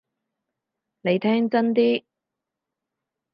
[1.01, 2.03] 你聽真啲！